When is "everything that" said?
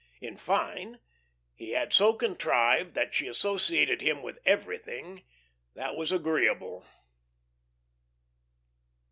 4.47-5.95